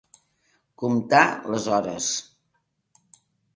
[0.83, 1.19] Comptar
[1.57, 2.09] les hores.